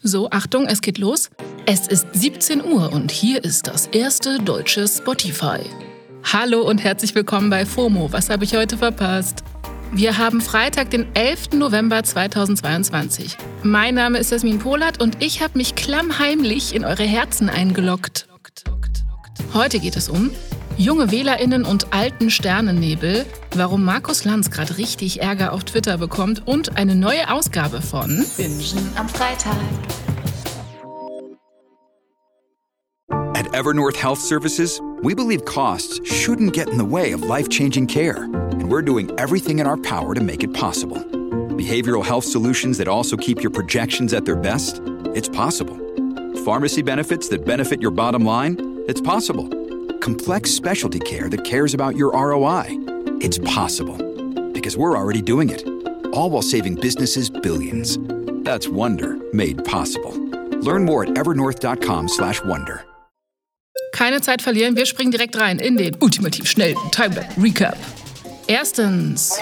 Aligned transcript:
So, 0.00 0.30
Achtung, 0.30 0.66
es 0.66 0.80
geht 0.80 0.98
los. 0.98 1.28
Es 1.66 1.88
ist 1.88 2.06
17 2.12 2.64
Uhr 2.64 2.92
und 2.92 3.10
hier 3.10 3.42
ist 3.42 3.66
das 3.66 3.88
erste 3.88 4.38
deutsche 4.38 4.86
Spotify. 4.86 5.58
Hallo 6.22 6.62
und 6.62 6.84
herzlich 6.84 7.16
willkommen 7.16 7.50
bei 7.50 7.66
FOMO. 7.66 8.12
Was 8.12 8.30
habe 8.30 8.44
ich 8.44 8.54
heute 8.54 8.78
verpasst? 8.78 9.42
Wir 9.90 10.16
haben 10.16 10.40
Freitag, 10.40 10.90
den 10.90 11.06
11. 11.14 11.54
November 11.54 12.04
2022. 12.04 13.36
Mein 13.64 13.96
Name 13.96 14.18
ist 14.18 14.30
Jasmin 14.30 14.60
Polat 14.60 15.02
und 15.02 15.20
ich 15.20 15.42
habe 15.42 15.58
mich 15.58 15.74
klammheimlich 15.74 16.76
in 16.76 16.84
eure 16.84 17.02
Herzen 17.02 17.48
eingeloggt. 17.48 18.28
Heute 19.52 19.80
geht 19.80 19.96
es 19.96 20.08
um 20.08 20.30
junge 20.78 21.10
WählerInnen 21.10 21.64
und 21.64 21.92
alten 21.92 22.30
Sternennebel, 22.30 23.26
warum 23.54 23.84
Markus 23.84 24.24
Lanz 24.24 24.50
gerade 24.50 24.78
richtig 24.78 25.20
Ärger 25.20 25.52
auf 25.52 25.64
Twitter 25.64 25.98
bekommt 25.98 26.46
und 26.46 26.76
eine 26.76 26.94
neue 26.94 27.30
Ausgabe 27.30 27.82
von 27.82 28.24
Bingen 28.36 28.88
am 28.94 29.08
Freitag. 29.08 29.56
At 33.34 33.54
Evernorth 33.54 33.96
Health 33.96 34.18
Services, 34.18 34.80
we 35.02 35.14
believe 35.14 35.44
costs 35.44 36.00
shouldn't 36.04 36.52
get 36.52 36.68
in 36.68 36.78
the 36.78 36.84
way 36.84 37.12
of 37.12 37.22
life-changing 37.22 37.86
care, 37.86 38.24
and 38.24 38.68
we're 38.68 38.82
doing 38.82 39.10
everything 39.18 39.58
in 39.60 39.66
our 39.66 39.76
power 39.76 40.14
to 40.14 40.20
make 40.20 40.42
it 40.42 40.52
possible. 40.52 40.98
Behavioral 41.56 42.04
health 42.04 42.24
solutions 42.24 42.78
that 42.78 42.88
also 42.88 43.16
keep 43.16 43.42
your 43.42 43.50
projections 43.50 44.12
at 44.12 44.24
their 44.24 44.36
best? 44.36 44.80
It's 45.14 45.28
possible. 45.28 45.76
Pharmacy 46.44 46.82
benefits 46.82 47.28
that 47.28 47.44
benefit 47.44 47.80
your 47.80 47.92
bottom 47.92 48.24
line? 48.24 48.56
It's 48.88 49.00
possible 49.00 49.48
complex 50.00 50.50
specialty 50.50 50.98
care 50.98 51.28
that 51.28 51.44
cares 51.44 51.74
about 51.74 51.96
your 51.96 52.12
ROI. 52.12 52.64
It's 53.20 53.38
possible 53.38 53.96
because 54.52 54.76
we're 54.76 54.96
already 54.96 55.22
doing 55.22 55.50
it, 55.50 55.64
all 56.12 56.30
while 56.30 56.42
saving 56.42 56.76
businesses 56.76 57.30
billions. 57.30 57.98
That's 58.44 58.68
Wonder 58.68 59.16
made 59.32 59.64
possible. 59.64 60.14
Learn 60.60 60.84
more 60.84 61.02
at 61.04 61.10
evernorth.com/wonder. 61.10 62.84
Keine 63.92 64.20
Zeit 64.20 64.42
verlieren, 64.42 64.76
wir 64.76 64.86
springen 64.86 65.10
direkt 65.10 65.36
rein 65.36 65.58
in 65.58 65.76
den 65.76 65.96
ultimativ 66.00 66.48
schnellen 66.48 66.78
Timeline 66.90 67.28
Recap. 67.36 67.76
Erstens. 68.46 69.38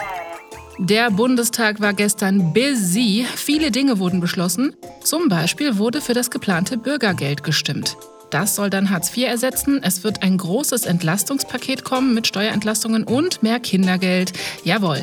Der 0.78 1.10
Bundestag 1.10 1.80
war 1.80 1.94
gestern 1.94 2.52
busy. 2.52 3.26
Viele 3.34 3.70
Dinge 3.70 3.98
wurden 3.98 4.20
beschlossen. 4.20 4.76
Zum 5.02 5.28
Beispiel 5.28 5.78
wurde 5.78 6.00
für 6.00 6.12
das 6.12 6.30
geplante 6.30 6.76
Bürgergeld 6.76 7.42
gestimmt. 7.42 7.96
Das 8.36 8.54
soll 8.54 8.68
dann 8.68 8.90
Hartz 8.90 9.16
IV 9.16 9.28
ersetzen. 9.28 9.80
Es 9.82 10.04
wird 10.04 10.22
ein 10.22 10.36
großes 10.36 10.84
Entlastungspaket 10.84 11.84
kommen 11.84 12.12
mit 12.12 12.26
Steuerentlastungen 12.26 13.02
und 13.02 13.42
mehr 13.42 13.60
Kindergeld. 13.60 14.34
Jawohl. 14.62 15.02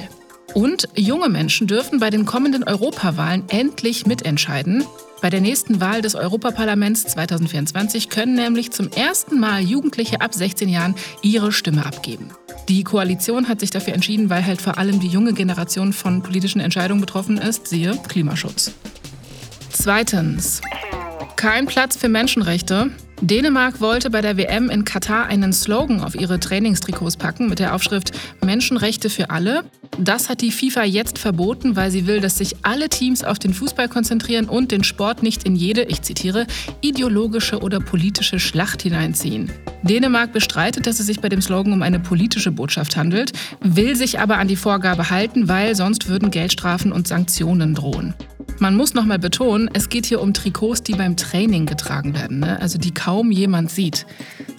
Und 0.53 0.87
junge 0.93 1.29
Menschen 1.29 1.65
dürfen 1.65 1.99
bei 1.99 2.11
den 2.11 2.27
kommenden 2.27 2.63
Europawahlen 2.63 3.45
endlich 3.47 4.05
mitentscheiden. 4.05 4.85
Bei 5.19 5.31
der 5.31 5.41
nächsten 5.41 5.81
Wahl 5.81 6.03
des 6.03 6.13
Europaparlaments 6.13 7.07
2024 7.07 8.09
können 8.09 8.35
nämlich 8.35 8.69
zum 8.69 8.91
ersten 8.91 9.39
Mal 9.39 9.63
Jugendliche 9.63 10.21
ab 10.21 10.35
16 10.35 10.69
Jahren 10.69 10.93
ihre 11.23 11.51
Stimme 11.51 11.87
abgeben. 11.87 12.29
Die 12.69 12.83
Koalition 12.83 13.47
hat 13.47 13.61
sich 13.61 13.71
dafür 13.71 13.95
entschieden, 13.95 14.29
weil 14.29 14.45
halt 14.45 14.61
vor 14.61 14.77
allem 14.77 14.99
die 14.99 15.07
junge 15.07 15.33
Generation 15.33 15.91
von 15.91 16.21
politischen 16.21 16.61
Entscheidungen 16.61 17.01
betroffen 17.01 17.39
ist, 17.39 17.67
siehe 17.67 17.97
Klimaschutz. 18.07 18.73
Zweitens. 19.71 20.61
Kein 21.35 21.65
Platz 21.65 21.97
für 21.97 22.09
Menschenrechte. 22.09 22.91
Dänemark 23.22 23.80
wollte 23.80 24.09
bei 24.09 24.22
der 24.22 24.38
WM 24.38 24.69
in 24.69 24.83
Katar 24.83 25.28
einen 25.28 25.53
Slogan 25.53 26.02
auf 26.02 26.16
ihre 26.16 26.39
Trainingstrikots 26.39 27.17
packen 27.17 27.47
mit 27.47 27.59
der 27.59 27.73
Aufschrift 27.73 28.11
Menschenrechte 28.44 29.09
für 29.09 29.30
alle. 29.30 29.64
Das 29.97 30.30
hat 30.30 30.42
die 30.42 30.52
FIFA 30.52 30.83
jetzt 30.83 31.19
verboten, 31.19 31.75
weil 31.75 31.91
sie 31.91 32.08
will, 32.08 32.19
dass 32.19 32.38
sich 32.38 32.56
alle 32.64 32.89
Teams 32.89 33.23
auf 33.23 33.39
den 33.39 33.53
Fußball 33.53 33.88
konzentrieren 33.88 34.50
und 34.50 34.72
den 34.72 34.84
Sport 34.84 35.23
nicht 35.23 35.44
in 35.44 35.56
jede, 35.56 35.84
ich 35.84 36.02
zitiere, 36.02 36.47
ideologische 36.81 37.59
oder 37.59 37.80
politische 37.80 38.39
Schlacht 38.39 38.81
hineinziehen. 38.81 39.52
Dänemark 39.84 40.34
bestreitet, 40.34 40.88
dass 40.88 41.00
es 41.00 41.06
sich 41.06 41.19
bei 41.19 41.30
dem 41.30 41.41
Slogan 41.41 41.73
um 41.73 41.81
eine 41.81 42.00
politische 42.00 42.52
Botschaft 42.52 42.97
handelt, 42.97 43.34
will 43.62 43.96
sich 43.96 44.19
aber 44.19 44.38
an 44.38 44.47
die 44.47 44.56
Vorgabe 44.56 45.09
halten, 45.09 45.47
weil 45.47 45.75
sonst 45.75 46.07
würden 46.07 46.31
Geldstrafen 46.31 46.91
und 46.91 47.07
Sanktionen 47.07 47.75
drohen. 47.75 48.13
Man 48.59 48.75
muss 48.75 48.94
nochmal 48.94 49.19
betonen, 49.19 49.69
es 49.74 49.90
geht 49.90 50.06
hier 50.06 50.22
um 50.22 50.34
Trikots, 50.34 50.84
die 50.84 50.94
beim 50.94 51.18
Training 51.18 51.66
getragen 51.66 52.14
werden, 52.16 52.40
ne? 52.40 52.59
also 52.62 52.78
die 52.78 52.94
kaum 52.94 53.31
jemand 53.31 53.72
sieht. 53.72 54.06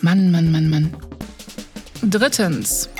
Mann, 0.01 0.31
Mann, 0.31 0.51
Mann, 0.51 0.69
Mann. 0.69 0.95
Drittens. 2.03 2.91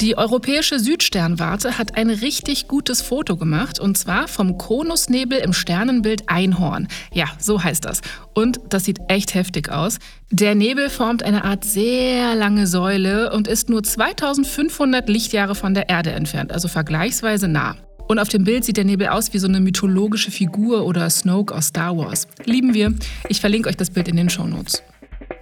Die 0.00 0.16
europäische 0.16 0.78
Südsternwarte 0.78 1.76
hat 1.76 1.98
ein 1.98 2.08
richtig 2.08 2.68
gutes 2.68 3.02
Foto 3.02 3.36
gemacht 3.36 3.78
und 3.78 3.98
zwar 3.98 4.28
vom 4.28 4.56
Konusnebel 4.56 5.38
im 5.38 5.52
Sternenbild 5.52 6.22
Einhorn. 6.26 6.88
Ja, 7.12 7.26
so 7.38 7.62
heißt 7.62 7.84
das. 7.84 8.00
Und 8.34 8.60
das 8.70 8.84
sieht 8.84 8.98
echt 9.08 9.34
heftig 9.34 9.70
aus. 9.70 9.98
Der 10.30 10.54
Nebel 10.54 10.88
formt 10.88 11.22
eine 11.22 11.44
Art 11.44 11.64
sehr 11.64 12.34
lange 12.34 12.66
Säule 12.66 13.30
und 13.32 13.46
ist 13.46 13.68
nur 13.68 13.82
2500 13.82 15.06
Lichtjahre 15.06 15.54
von 15.54 15.74
der 15.74 15.90
Erde 15.90 16.12
entfernt, 16.12 16.50
also 16.50 16.68
vergleichsweise 16.68 17.46
nah. 17.46 17.76
Und 18.10 18.18
auf 18.18 18.28
dem 18.28 18.42
Bild 18.42 18.64
sieht 18.64 18.76
der 18.76 18.84
Nebel 18.84 19.06
aus 19.06 19.32
wie 19.34 19.38
so 19.38 19.46
eine 19.46 19.60
mythologische 19.60 20.32
Figur 20.32 20.84
oder 20.84 21.08
Snoke 21.08 21.54
aus 21.54 21.68
Star 21.68 21.96
Wars. 21.96 22.26
Lieben 22.44 22.74
wir. 22.74 22.92
Ich 23.28 23.40
verlinke 23.40 23.68
euch 23.68 23.76
das 23.76 23.90
Bild 23.90 24.08
in 24.08 24.16
den 24.16 24.28
Shownotes. 24.28 24.82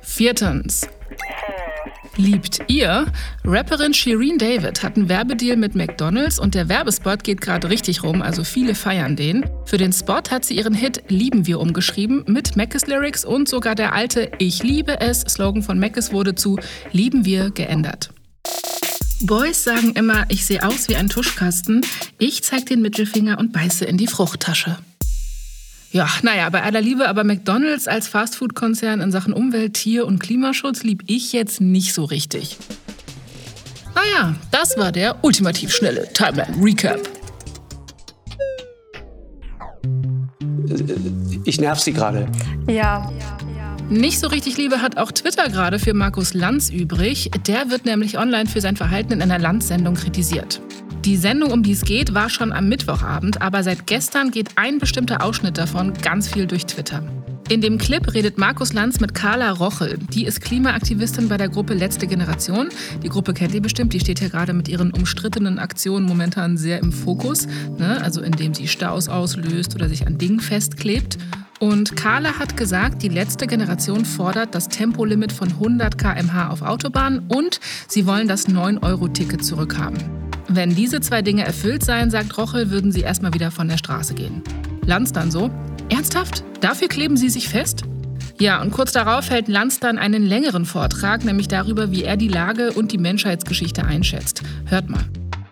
Viertens. 0.02 0.86
Liebt 2.18 2.58
ihr? 2.66 3.06
Rapperin 3.42 3.94
Shireen 3.94 4.36
David 4.36 4.82
hat 4.82 4.96
einen 4.96 5.08
Werbedeal 5.08 5.56
mit 5.56 5.76
McDonald's 5.76 6.38
und 6.38 6.54
der 6.54 6.68
Werbespot 6.68 7.24
geht 7.24 7.40
gerade 7.40 7.70
richtig 7.70 8.02
rum, 8.02 8.20
also 8.20 8.44
viele 8.44 8.74
feiern 8.74 9.16
den. 9.16 9.46
Für 9.64 9.78
den 9.78 9.94
Spot 9.94 10.20
hat 10.30 10.44
sie 10.44 10.58
ihren 10.58 10.74
Hit 10.74 11.04
Lieben 11.08 11.46
wir 11.46 11.60
umgeschrieben 11.60 12.24
mit 12.26 12.54
Mackes 12.54 12.86
Lyrics 12.86 13.24
und 13.24 13.48
sogar 13.48 13.76
der 13.76 13.94
alte 13.94 14.30
Ich 14.36 14.62
liebe 14.62 15.00
es 15.00 15.22
Slogan 15.22 15.62
von 15.62 15.78
Mackes 15.78 16.12
wurde 16.12 16.34
zu 16.34 16.58
Lieben 16.92 17.24
wir 17.24 17.50
geändert. 17.50 18.10
Boys 19.20 19.64
sagen 19.64 19.92
immer, 19.94 20.26
ich 20.28 20.46
sehe 20.46 20.62
aus 20.62 20.88
wie 20.88 20.96
ein 20.96 21.08
Tuschkasten. 21.08 21.84
Ich 22.18 22.42
zeig 22.42 22.66
den 22.66 22.82
Mittelfinger 22.82 23.38
und 23.38 23.52
beiße 23.52 23.84
in 23.84 23.96
die 23.96 24.06
Fruchttasche. 24.06 24.78
Ja, 25.90 26.08
naja, 26.22 26.48
bei 26.50 26.62
aller 26.62 26.80
Liebe, 26.80 27.08
aber 27.08 27.24
McDonald's 27.24 27.88
als 27.88 28.08
Fastfood-Konzern 28.08 29.00
in 29.00 29.10
Sachen 29.10 29.32
Umwelt, 29.32 29.74
Tier- 29.74 30.06
und 30.06 30.18
Klimaschutz 30.18 30.82
lieb 30.82 31.02
ich 31.06 31.32
jetzt 31.32 31.60
nicht 31.60 31.94
so 31.94 32.04
richtig. 32.04 32.58
Naja, 33.94 34.34
das 34.52 34.76
war 34.76 34.92
der 34.92 35.24
ultimativ 35.24 35.74
schnelle 35.74 36.12
Timeline 36.12 36.54
Recap. 36.62 37.00
Ich 41.44 41.60
nerv 41.60 41.80
Sie 41.80 41.92
gerade. 41.92 42.28
Ja. 42.68 43.10
Nicht 43.90 44.20
so 44.20 44.26
richtig 44.26 44.58
Liebe 44.58 44.82
hat 44.82 44.98
auch 44.98 45.10
Twitter 45.12 45.48
gerade 45.48 45.78
für 45.78 45.94
Markus 45.94 46.34
Lanz 46.34 46.68
übrig. 46.68 47.30
Der 47.46 47.70
wird 47.70 47.86
nämlich 47.86 48.18
online 48.18 48.46
für 48.46 48.60
sein 48.60 48.76
Verhalten 48.76 49.14
in 49.14 49.22
einer 49.22 49.38
Lanz-Sendung 49.38 49.94
kritisiert. 49.94 50.60
Die 51.06 51.16
Sendung, 51.16 51.52
um 51.52 51.62
die 51.62 51.72
es 51.72 51.86
geht, 51.86 52.12
war 52.12 52.28
schon 52.28 52.52
am 52.52 52.68
Mittwochabend, 52.68 53.40
aber 53.40 53.62
seit 53.62 53.86
gestern 53.86 54.30
geht 54.30 54.50
ein 54.56 54.78
bestimmter 54.78 55.24
Ausschnitt 55.24 55.56
davon 55.56 55.94
ganz 55.94 56.28
viel 56.28 56.46
durch 56.46 56.66
Twitter. 56.66 57.02
In 57.48 57.62
dem 57.62 57.78
Clip 57.78 58.12
redet 58.12 58.36
Markus 58.36 58.74
Lanz 58.74 59.00
mit 59.00 59.14
Carla 59.14 59.52
Rochel. 59.52 59.98
Die 60.12 60.26
ist 60.26 60.42
Klimaaktivistin 60.42 61.30
bei 61.30 61.38
der 61.38 61.48
Gruppe 61.48 61.72
Letzte 61.72 62.06
Generation. 62.06 62.68
Die 63.02 63.08
Gruppe 63.08 63.32
kennt 63.32 63.54
ihr 63.54 63.62
bestimmt, 63.62 63.94
die 63.94 64.00
steht 64.00 64.20
ja 64.20 64.28
gerade 64.28 64.52
mit 64.52 64.68
ihren 64.68 64.90
umstrittenen 64.90 65.58
Aktionen 65.58 66.04
momentan 66.04 66.58
sehr 66.58 66.78
im 66.80 66.92
Fokus. 66.92 67.46
Ne? 67.78 68.02
Also 68.02 68.20
indem 68.20 68.52
sie 68.52 68.68
Staus 68.68 69.08
auslöst 69.08 69.74
oder 69.74 69.88
sich 69.88 70.06
an 70.06 70.18
Dingen 70.18 70.40
festklebt. 70.40 71.16
Und 71.58 71.96
Carla 71.96 72.38
hat 72.38 72.56
gesagt, 72.56 73.02
die 73.02 73.08
letzte 73.08 73.46
Generation 73.46 74.04
fordert 74.04 74.54
das 74.54 74.68
Tempolimit 74.68 75.32
von 75.32 75.48
100 75.48 75.98
km/h 75.98 76.50
auf 76.50 76.62
Autobahnen 76.62 77.24
und 77.28 77.58
sie 77.88 78.06
wollen 78.06 78.28
das 78.28 78.48
9-Euro-Ticket 78.48 79.44
zurückhaben. 79.44 79.98
Wenn 80.48 80.74
diese 80.74 81.00
zwei 81.00 81.20
Dinge 81.20 81.44
erfüllt 81.44 81.84
seien, 81.84 82.10
sagt 82.10 82.38
Rochel, 82.38 82.70
würden 82.70 82.92
sie 82.92 83.00
erstmal 83.00 83.34
wieder 83.34 83.50
von 83.50 83.68
der 83.68 83.76
Straße 83.76 84.14
gehen. 84.14 84.42
Lanz 84.86 85.12
dann 85.12 85.30
so: 85.30 85.50
Ernsthaft? 85.90 86.44
Dafür 86.60 86.88
kleben 86.88 87.16
Sie 87.16 87.28
sich 87.28 87.48
fest? 87.48 87.82
Ja, 88.40 88.62
und 88.62 88.70
kurz 88.70 88.92
darauf 88.92 89.30
hält 89.30 89.48
Lanz 89.48 89.80
dann 89.80 89.98
einen 89.98 90.22
längeren 90.22 90.64
Vortrag, 90.64 91.24
nämlich 91.24 91.48
darüber, 91.48 91.90
wie 91.90 92.04
er 92.04 92.16
die 92.16 92.28
Lage 92.28 92.72
und 92.72 92.92
die 92.92 92.98
Menschheitsgeschichte 92.98 93.84
einschätzt. 93.84 94.42
Hört 94.66 94.88
mal. 94.88 95.04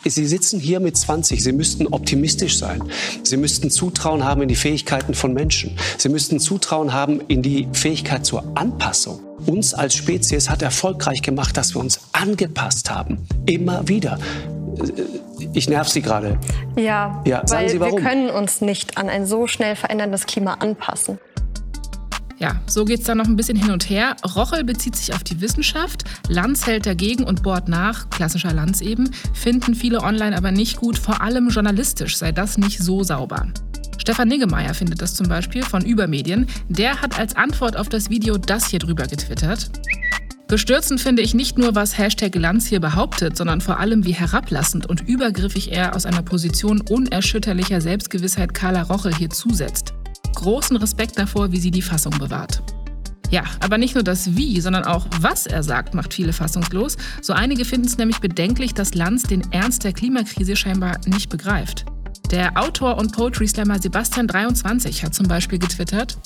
Sie 0.08 0.26
sitzen 0.26 0.61
hier 0.61 0.81
mit 0.81 0.97
20. 0.97 1.43
Sie 1.43 1.53
müssten 1.53 1.87
optimistisch 1.88 2.58
sein. 2.58 2.82
Sie 3.23 3.37
müssten 3.37 3.70
Zutrauen 3.70 4.25
haben 4.25 4.43
in 4.43 4.49
die 4.49 4.55
Fähigkeiten 4.56 5.14
von 5.14 5.32
Menschen. 5.32 5.76
Sie 5.99 6.08
müssten 6.08 6.38
Zutrauen 6.41 6.93
haben 6.93 7.20
in 7.29 7.43
die 7.43 7.69
Fähigkeit 7.73 8.25
zur 8.25 8.44
Anpassung. 8.56 9.20
Uns 9.47 9.75
als 9.75 9.94
Spezies 9.94 10.49
hat 10.49 10.62
erfolgreich 10.62 11.23
gemacht, 11.23 11.56
dass 11.56 11.75
wir 11.75 11.81
uns 11.81 12.00
angepasst 12.12 12.91
haben. 12.91 13.26
Immer 13.47 13.87
wieder. 13.88 14.19
Ich 15.53 15.69
nerv 15.69 15.88
Sie 15.88 16.03
gerade. 16.03 16.38
Ja, 16.76 17.23
Ja, 17.26 17.47
sagen 17.47 17.62
weil 17.62 17.69
Sie 17.70 17.81
warum? 17.81 17.97
wir 17.99 18.02
können 18.02 18.31
uns 18.31 18.61
nicht 18.61 18.99
an 18.99 19.09
ein 19.09 19.26
so 19.26 19.47
schnell 19.47 19.76
veränderndes 19.76 20.26
Klima 20.26 20.55
anpassen. 20.55 21.19
Ja, 22.38 22.61
so 22.67 22.85
geht's 22.85 23.05
dann 23.05 23.19
noch 23.19 23.27
ein 23.27 23.37
bisschen 23.37 23.56
hin 23.56 23.71
und 23.71 23.88
her. 23.88 24.15
Rochel 24.35 24.62
bezieht 24.62 24.94
sich 24.94 25.15
auf 25.15 25.25
die 25.25 25.41
Wissenschaft, 25.41 26.05
Lanz 26.29 26.67
hält 26.67 26.85
dagegen 26.85 27.25
und 27.25 27.43
bohrt 27.43 27.69
nach, 27.69 28.11
klassischer 28.11 28.53
Lanz 28.53 28.83
eben, 28.83 29.11
finden 29.33 29.75
viele 29.75 30.03
online 30.03 30.37
aber 30.37 30.50
nicht 30.50 30.77
gut, 30.77 30.99
vor 30.99 31.23
allem 31.23 31.49
journalistisch 31.49 32.19
sei 32.19 32.33
das 32.33 32.59
nicht 32.59 32.79
so 32.79 33.03
sauber. 33.03 33.47
Stefan 33.99 34.29
Niggemeier 34.29 34.75
findet 34.75 35.00
das 35.00 35.15
zum 35.15 35.29
Beispiel 35.29 35.62
von 35.65 35.85
Übermedien. 35.85 36.47
Der 36.69 37.00
hat 37.00 37.19
als 37.19 37.35
Antwort 37.35 37.77
auf 37.77 37.88
das 37.88 38.11
Video 38.11 38.37
das 38.37 38.69
hier 38.69 38.79
drüber 38.79 39.06
getwittert. 39.06 39.71
Bestürzend 40.47 41.00
finde 41.00 41.23
ich 41.23 41.35
nicht 41.35 41.59
nur, 41.59 41.75
was 41.75 41.99
Hashtag 41.99 42.37
Lanz 42.37 42.67
hier 42.67 42.79
behauptet, 42.79 43.37
sondern 43.37 43.61
vor 43.61 43.81
allem, 43.81 44.05
wie 44.05 44.12
herablassend 44.12 44.87
und 44.87 45.00
übergriffig 45.09 45.73
er 45.73 45.97
aus 45.97 46.06
einer 46.06 46.23
Position 46.23 46.83
unerschütterlicher 46.83 47.81
Selbstgewissheit 47.81 48.55
Carla 48.55 48.83
Roche 48.83 49.11
hier 49.11 49.31
zusetzt. 49.31 49.96
Großen 50.37 50.77
Respekt 50.77 51.19
davor, 51.19 51.50
wie 51.50 51.59
sie 51.59 51.71
die 51.71 51.83
Fassung 51.83 52.17
bewahrt. 52.19 52.62
Ja, 53.31 53.43
aber 53.61 53.79
nicht 53.79 53.94
nur 53.94 54.05
das 54.05 54.37
Wie, 54.37 54.61
sondern 54.61 54.85
auch 54.85 55.06
was 55.21 55.47
er 55.47 55.62
sagt, 55.62 55.94
macht 55.94 56.15
viele 56.15 56.33
fassungslos. 56.33 56.97
So 57.23 57.33
einige 57.33 57.65
finden 57.65 57.87
es 57.88 57.99
nämlich 57.99 58.21
bedenklich, 58.21 58.75
dass 58.75 58.94
Lanz 58.94 59.25
den 59.25 59.50
Ernst 59.50 59.83
der 59.83 59.93
Klimakrise 59.93 60.55
scheinbar 60.55 60.99
nicht 61.06 61.31
begreift. 61.31 61.87
Der 62.31 62.61
Autor 62.61 62.99
und 62.99 63.12
Poetry 63.12 63.49
Slammer 63.49 63.77
Sebastian23 63.77 65.03
hat 65.03 65.15
zum 65.15 65.27
Beispiel 65.27 65.59
getwittert, 65.59 66.19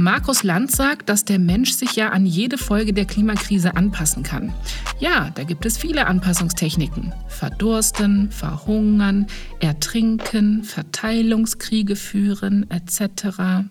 Markus 0.00 0.42
Lanz 0.42 0.76
sagt, 0.76 1.08
dass 1.08 1.24
der 1.24 1.38
Mensch 1.38 1.72
sich 1.72 1.94
ja 1.94 2.08
an 2.08 2.26
jede 2.26 2.58
Folge 2.58 2.92
der 2.92 3.04
Klimakrise 3.04 3.76
anpassen 3.76 4.22
kann. 4.22 4.54
Ja, 4.98 5.30
da 5.34 5.44
gibt 5.44 5.66
es 5.66 5.76
viele 5.76 6.06
Anpassungstechniken. 6.06 7.12
Verdursten, 7.28 8.30
verhungern, 8.30 9.26
ertrinken, 9.60 10.64
Verteilungskriege 10.64 11.96
führen 11.96 12.70
etc. 12.70 13.68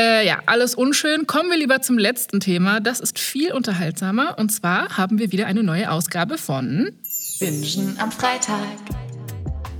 Äh, 0.00 0.26
ja, 0.26 0.38
alles 0.46 0.74
unschön. 0.74 1.26
Kommen 1.26 1.50
wir 1.50 1.58
lieber 1.58 1.82
zum 1.82 1.98
letzten 1.98 2.40
Thema. 2.40 2.80
Das 2.80 3.00
ist 3.00 3.18
viel 3.18 3.52
unterhaltsamer. 3.52 4.38
Und 4.38 4.50
zwar 4.50 4.96
haben 4.96 5.18
wir 5.18 5.30
wieder 5.30 5.46
eine 5.46 5.62
neue 5.62 5.90
Ausgabe 5.90 6.38
von 6.38 6.90
Bingen 7.38 7.98
am 7.98 8.10
Freitag. 8.10 9.09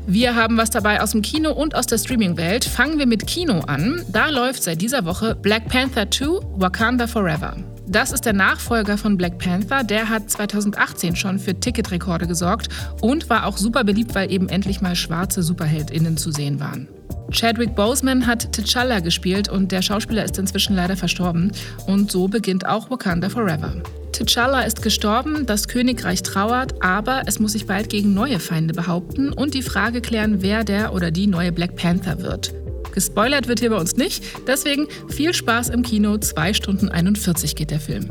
Wir 0.06 0.34
haben 0.34 0.56
was 0.56 0.70
dabei 0.70 1.00
aus 1.02 1.12
dem 1.12 1.22
Kino 1.22 1.52
und 1.52 1.74
aus 1.74 1.86
der 1.86 1.98
Streaming-Welt. 1.98 2.64
Fangen 2.64 2.98
wir 2.98 3.06
mit 3.06 3.26
Kino 3.26 3.60
an. 3.60 4.02
Da 4.10 4.30
läuft 4.30 4.62
seit 4.62 4.80
dieser 4.80 5.04
Woche 5.04 5.34
Black 5.34 5.68
Panther 5.68 6.10
2 6.10 6.40
Wakanda 6.56 7.06
Forever. 7.06 7.56
Das 7.86 8.12
ist 8.12 8.24
der 8.24 8.32
Nachfolger 8.32 8.96
von 8.96 9.16
Black 9.16 9.38
Panther. 9.38 9.84
Der 9.84 10.08
hat 10.08 10.30
2018 10.30 11.16
schon 11.16 11.38
für 11.38 11.58
Ticketrekorde 11.58 12.26
gesorgt 12.26 12.68
und 13.00 13.28
war 13.28 13.46
auch 13.46 13.56
super 13.56 13.84
beliebt, 13.84 14.14
weil 14.14 14.32
eben 14.32 14.48
endlich 14.48 14.80
mal 14.80 14.94
schwarze 14.96 15.42
SuperheldInnen 15.42 16.16
zu 16.16 16.32
sehen 16.32 16.60
waren. 16.60 16.88
Chadwick 17.30 17.74
Boseman 17.74 18.26
hat 18.26 18.56
T'Challa 18.56 19.00
gespielt 19.00 19.48
und 19.48 19.70
der 19.70 19.82
Schauspieler 19.82 20.24
ist 20.24 20.38
inzwischen 20.38 20.74
leider 20.74 20.96
verstorben. 20.96 21.52
Und 21.86 22.10
so 22.10 22.26
beginnt 22.26 22.66
auch 22.66 22.90
Wakanda 22.90 23.28
Forever. 23.28 23.74
T'Challa 24.20 24.66
ist 24.66 24.82
gestorben, 24.82 25.46
das 25.46 25.66
Königreich 25.66 26.22
trauert, 26.22 26.82
aber 26.82 27.22
es 27.24 27.38
muss 27.40 27.52
sich 27.52 27.66
bald 27.66 27.88
gegen 27.88 28.12
neue 28.12 28.38
Feinde 28.38 28.74
behaupten 28.74 29.32
und 29.32 29.54
die 29.54 29.62
Frage 29.62 30.02
klären, 30.02 30.42
wer 30.42 30.62
der 30.62 30.92
oder 30.92 31.10
die 31.10 31.26
neue 31.26 31.52
Black 31.52 31.74
Panther 31.74 32.20
wird. 32.20 32.52
Gespoilert 32.92 33.48
wird 33.48 33.60
hier 33.60 33.70
bei 33.70 33.78
uns 33.78 33.96
nicht, 33.96 34.22
deswegen 34.46 34.88
viel 35.08 35.32
Spaß 35.32 35.70
im 35.70 35.82
Kino, 35.82 36.18
2 36.18 36.52
Stunden 36.52 36.90
41 36.90 37.56
geht 37.56 37.70
der 37.70 37.80
Film. 37.80 38.08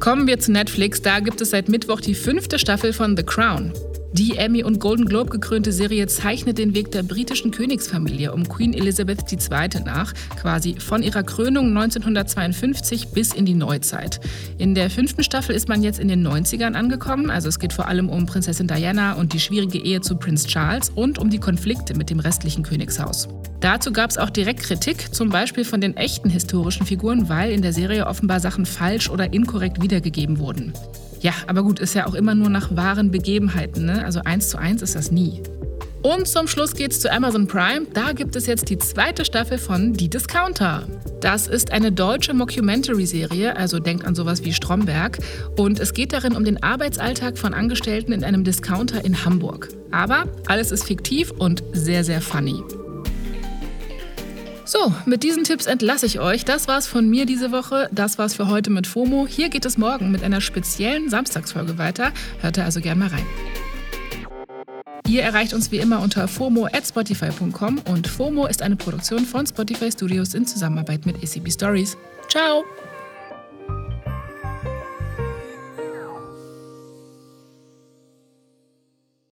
Kommen 0.00 0.26
wir 0.26 0.38
zu 0.38 0.52
Netflix, 0.52 1.00
da 1.00 1.20
gibt 1.20 1.40
es 1.40 1.50
seit 1.50 1.70
Mittwoch 1.70 2.02
die 2.02 2.14
fünfte 2.14 2.58
Staffel 2.58 2.92
von 2.92 3.16
The 3.16 3.22
Crown. 3.22 3.72
Die 4.12 4.36
Emmy- 4.36 4.62
und 4.62 4.80
Golden 4.80 5.06
Globe 5.06 5.30
gekrönte 5.30 5.72
Serie 5.72 6.06
zeichnet 6.06 6.58
den 6.58 6.74
Weg 6.74 6.90
der 6.90 7.02
britischen 7.02 7.50
Königsfamilie 7.50 8.32
um 8.32 8.48
Queen 8.48 8.72
Elizabeth 8.72 9.30
II. 9.30 9.82
nach, 9.84 10.14
quasi 10.40 10.76
von 10.78 11.02
ihrer 11.02 11.22
Krönung 11.22 11.68
1952 11.68 13.08
bis 13.08 13.34
in 13.34 13.44
die 13.44 13.54
Neuzeit. 13.54 14.20
In 14.58 14.74
der 14.74 14.90
fünften 14.90 15.22
Staffel 15.22 15.54
ist 15.54 15.68
man 15.68 15.82
jetzt 15.82 15.98
in 15.98 16.08
den 16.08 16.26
90ern 16.26 16.74
angekommen, 16.74 17.30
also 17.30 17.48
es 17.48 17.58
geht 17.58 17.72
vor 17.72 17.88
allem 17.88 18.08
um 18.08 18.26
Prinzessin 18.26 18.68
Diana 18.68 19.14
und 19.14 19.32
die 19.32 19.40
schwierige 19.40 19.78
Ehe 19.78 20.00
zu 20.00 20.16
Prinz 20.16 20.46
Charles 20.46 20.90
und 20.90 21.18
um 21.18 21.28
die 21.28 21.40
Konflikte 21.40 21.94
mit 21.94 22.08
dem 22.08 22.20
restlichen 22.20 22.62
Königshaus. 22.62 23.28
Dazu 23.60 23.92
gab 23.92 24.10
es 24.10 24.18
auch 24.18 24.30
direkt 24.30 24.60
Kritik, 24.60 25.14
zum 25.14 25.30
Beispiel 25.30 25.64
von 25.64 25.80
den 25.80 25.96
echten 25.96 26.30
historischen 26.30 26.86
Figuren, 26.86 27.28
weil 27.28 27.50
in 27.50 27.62
der 27.62 27.72
Serie 27.72 28.06
offenbar 28.06 28.40
Sachen 28.40 28.66
falsch 28.66 29.10
oder 29.10 29.32
inkorrekt 29.32 29.82
wiedergegeben 29.82 30.38
wurden. 30.38 30.72
Ja, 31.26 31.32
aber 31.48 31.64
gut, 31.64 31.80
ist 31.80 31.94
ja 31.94 32.06
auch 32.06 32.14
immer 32.14 32.36
nur 32.36 32.48
nach 32.48 32.76
wahren 32.76 33.10
Begebenheiten, 33.10 33.84
ne? 33.84 34.04
Also 34.04 34.20
eins 34.20 34.48
zu 34.48 34.58
eins 34.58 34.80
ist 34.80 34.94
das 34.94 35.10
nie. 35.10 35.42
Und 36.00 36.28
zum 36.28 36.46
Schluss 36.46 36.74
geht's 36.74 37.00
zu 37.00 37.10
Amazon 37.10 37.48
Prime. 37.48 37.84
Da 37.92 38.12
gibt 38.12 38.36
es 38.36 38.46
jetzt 38.46 38.70
die 38.70 38.78
zweite 38.78 39.24
Staffel 39.24 39.58
von 39.58 39.92
Die 39.92 40.08
Discounter. 40.08 40.86
Das 41.20 41.48
ist 41.48 41.72
eine 41.72 41.90
deutsche 41.90 42.32
Mockumentary-Serie, 42.32 43.56
also 43.56 43.80
denkt 43.80 44.04
an 44.04 44.14
sowas 44.14 44.44
wie 44.44 44.52
Stromberg. 44.52 45.18
Und 45.56 45.80
es 45.80 45.94
geht 45.94 46.12
darin 46.12 46.36
um 46.36 46.44
den 46.44 46.62
Arbeitsalltag 46.62 47.38
von 47.38 47.54
Angestellten 47.54 48.12
in 48.12 48.22
einem 48.22 48.44
Discounter 48.44 49.04
in 49.04 49.24
Hamburg. 49.24 49.70
Aber 49.90 50.26
alles 50.46 50.70
ist 50.70 50.84
fiktiv 50.84 51.32
und 51.32 51.64
sehr, 51.72 52.04
sehr 52.04 52.20
funny. 52.20 52.62
So, 54.66 54.92
mit 55.04 55.22
diesen 55.22 55.44
Tipps 55.44 55.66
entlasse 55.66 56.06
ich 56.06 56.18
euch. 56.18 56.44
Das 56.44 56.66
war's 56.66 56.88
von 56.88 57.08
mir 57.08 57.24
diese 57.24 57.52
Woche. 57.52 57.88
Das 57.92 58.18
war's 58.18 58.34
für 58.34 58.48
heute 58.48 58.70
mit 58.70 58.88
FOMO. 58.88 59.28
Hier 59.28 59.48
geht 59.48 59.64
es 59.64 59.78
morgen 59.78 60.10
mit 60.10 60.24
einer 60.24 60.40
speziellen 60.40 61.08
Samstagsfolge 61.08 61.78
weiter. 61.78 62.12
Hört 62.40 62.58
da 62.58 62.64
also 62.64 62.80
gerne 62.80 62.98
mal 62.98 63.08
rein. 63.08 63.26
Ihr 65.06 65.22
erreicht 65.22 65.54
uns 65.54 65.70
wie 65.70 65.78
immer 65.78 66.00
unter 66.00 66.26
fomo@spotify.com 66.26 67.78
und 67.88 68.08
FOMO 68.08 68.46
ist 68.48 68.60
eine 68.60 68.74
Produktion 68.74 69.24
von 69.24 69.46
Spotify 69.46 69.92
Studios 69.92 70.34
in 70.34 70.46
Zusammenarbeit 70.46 71.06
mit 71.06 71.14
ACB 71.22 71.48
Stories. 71.52 71.96
Ciao! 72.28 72.64